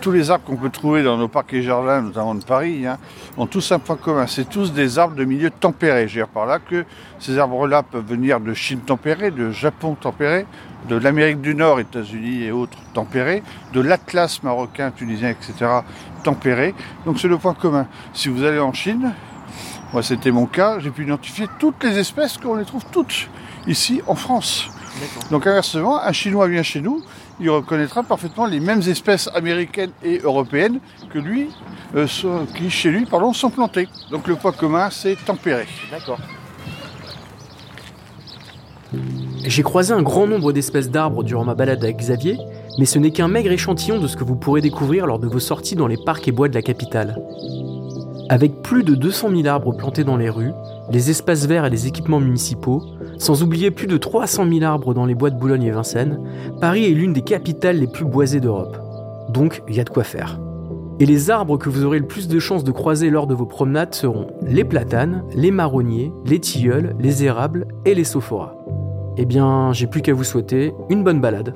Tous 0.00 0.12
les 0.12 0.30
arbres 0.30 0.44
qu'on 0.44 0.56
peut 0.56 0.70
trouver 0.70 1.02
dans 1.02 1.16
nos 1.16 1.26
parcs 1.26 1.52
et 1.54 1.62
jardins, 1.62 2.00
notamment 2.00 2.34
de 2.34 2.44
Paris, 2.44 2.86
hein, 2.86 2.98
ont 3.36 3.46
tous 3.46 3.72
un 3.72 3.78
point 3.78 3.96
commun. 3.96 4.26
C'est 4.26 4.48
tous 4.48 4.72
des 4.72 4.98
arbres 4.98 5.16
de 5.16 5.24
milieu 5.24 5.50
tempéré. 5.50 6.06
Je 6.06 6.14
veux 6.14 6.20
dire 6.20 6.28
par 6.28 6.46
là 6.46 6.58
que 6.58 6.84
ces 7.18 7.38
arbres-là 7.38 7.82
peuvent 7.82 8.06
venir 8.06 8.38
de 8.40 8.54
Chine 8.54 8.80
tempérée, 8.80 9.30
de 9.30 9.50
Japon 9.50 9.96
tempéré, 10.00 10.46
de 10.88 10.96
l'Amérique 10.96 11.40
du 11.40 11.54
Nord, 11.54 11.80
États-Unis 11.80 12.44
et 12.44 12.52
autres 12.52 12.78
tempérés, 12.94 13.42
de 13.72 13.80
l'Atlas 13.80 14.42
marocain, 14.42 14.90
tunisien, 14.90 15.30
etc. 15.30 15.80
tempéré. 16.22 16.74
Donc 17.04 17.18
c'est 17.18 17.28
le 17.28 17.38
point 17.38 17.54
commun. 17.54 17.86
Si 18.12 18.28
vous 18.28 18.44
allez 18.44 18.60
en 18.60 18.72
Chine, 18.72 19.12
moi 19.92 20.02
c'était 20.02 20.30
mon 20.30 20.46
cas, 20.46 20.78
j'ai 20.78 20.90
pu 20.90 21.02
identifier 21.04 21.46
toutes 21.58 21.82
les 21.82 21.98
espèces 21.98 22.38
qu'on 22.38 22.56
les 22.56 22.64
trouve 22.64 22.84
toutes 22.92 23.28
ici 23.66 24.00
en 24.06 24.14
France. 24.14 24.68
Donc 25.30 25.46
inversement, 25.46 26.00
un 26.00 26.12
Chinois 26.12 26.48
vient 26.48 26.62
chez 26.62 26.80
nous, 26.80 27.02
il 27.40 27.50
reconnaîtra 27.50 28.02
parfaitement 28.02 28.46
les 28.46 28.60
mêmes 28.60 28.80
espèces 28.80 29.28
américaines 29.34 29.90
et 30.02 30.18
européennes 30.18 30.78
que 31.12 31.18
lui, 31.18 31.48
euh, 31.94 32.06
sont- 32.06 32.46
qui 32.56 32.70
chez 32.70 32.90
lui, 32.90 33.04
pardon, 33.06 33.32
sont 33.32 33.50
plantées. 33.50 33.88
Donc 34.10 34.26
le 34.26 34.36
point 34.36 34.52
commun, 34.52 34.88
c'est 34.90 35.16
tempéré. 35.24 35.66
D'accord. 35.90 36.18
J'ai 39.44 39.62
croisé 39.62 39.92
un 39.92 40.02
grand 40.02 40.26
nombre 40.26 40.52
d'espèces 40.52 40.90
d'arbres 40.90 41.22
durant 41.22 41.44
ma 41.44 41.54
balade 41.54 41.82
avec 41.82 41.98
Xavier, 41.98 42.38
mais 42.78 42.84
ce 42.84 42.98
n'est 42.98 43.10
qu'un 43.10 43.28
maigre 43.28 43.50
échantillon 43.52 43.98
de 44.00 44.06
ce 44.06 44.16
que 44.16 44.24
vous 44.24 44.36
pourrez 44.36 44.60
découvrir 44.60 45.06
lors 45.06 45.18
de 45.18 45.26
vos 45.26 45.38
sorties 45.40 45.76
dans 45.76 45.86
les 45.86 45.96
parcs 45.96 46.26
et 46.28 46.32
bois 46.32 46.48
de 46.48 46.54
la 46.54 46.62
capitale. 46.62 47.18
Avec 48.28 48.62
plus 48.62 48.82
de 48.82 48.94
200 48.94 49.30
000 49.30 49.46
arbres 49.46 49.72
plantés 49.76 50.02
dans 50.04 50.16
les 50.16 50.30
rues, 50.30 50.52
les 50.90 51.10
espaces 51.10 51.46
verts 51.46 51.64
et 51.64 51.70
les 51.70 51.86
équipements 51.86 52.18
municipaux, 52.20 52.82
sans 53.18 53.42
oublier 53.42 53.70
plus 53.70 53.86
de 53.86 53.96
300 53.96 54.46
000 54.48 54.64
arbres 54.64 54.94
dans 54.94 55.06
les 55.06 55.14
bois 55.14 55.30
de 55.30 55.38
Boulogne 55.38 55.64
et 55.64 55.70
Vincennes, 55.70 56.20
Paris 56.60 56.84
est 56.84 56.94
l'une 56.94 57.12
des 57.12 57.22
capitales 57.22 57.78
les 57.78 57.86
plus 57.86 58.04
boisées 58.04 58.40
d'Europe. 58.40 58.78
Donc, 59.30 59.62
il 59.68 59.76
y 59.76 59.80
a 59.80 59.84
de 59.84 59.90
quoi 59.90 60.04
faire. 60.04 60.40
Et 60.98 61.06
les 61.06 61.30
arbres 61.30 61.58
que 61.58 61.68
vous 61.68 61.84
aurez 61.84 61.98
le 61.98 62.06
plus 62.06 62.28
de 62.28 62.38
chances 62.38 62.64
de 62.64 62.72
croiser 62.72 63.10
lors 63.10 63.26
de 63.26 63.34
vos 63.34 63.44
promenades 63.44 63.94
seront 63.94 64.28
les 64.42 64.64
platanes, 64.64 65.24
les 65.34 65.50
marronniers, 65.50 66.12
les 66.24 66.38
tilleuls, 66.38 66.94
les 66.98 67.24
érables 67.24 67.66
et 67.84 67.94
les 67.94 68.04
sophoras. 68.04 68.54
Eh 69.18 69.24
bien, 69.24 69.72
j'ai 69.72 69.86
plus 69.86 70.02
qu'à 70.02 70.14
vous 70.14 70.24
souhaiter 70.24 70.72
une 70.88 71.04
bonne 71.04 71.20
balade. 71.20 71.54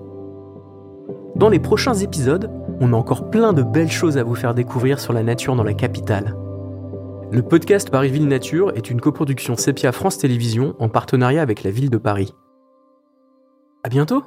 Dans 1.37 1.49
les 1.49 1.59
prochains 1.59 1.95
épisodes, 1.95 2.51
on 2.81 2.93
a 2.93 2.97
encore 2.97 3.31
plein 3.31 3.53
de 3.53 3.63
belles 3.63 3.91
choses 3.91 4.19
à 4.19 4.25
vous 4.25 4.35
faire 4.35 4.55
découvrir 4.55 5.01
sur 5.01 5.13
la 5.13 5.23
nature 5.23 5.57
dans 5.57 5.65
la 5.65 5.75
capitale. 5.75 6.35
Le 7.33 7.43
podcast 7.43 7.91
Paris 7.91 8.11
Ville 8.11 8.27
Nature 8.27 8.73
est 8.77 8.91
une 8.91 9.01
coproduction 9.01 9.55
Sepia 9.55 9.93
France 9.93 10.19
Télévisions 10.19 10.75
en 10.81 10.89
partenariat 10.89 11.43
avec 11.43 11.63
la 11.63 11.71
ville 11.71 11.89
de 11.89 11.97
Paris. 11.97 12.35
À 13.85 13.89
bientôt! 13.89 14.25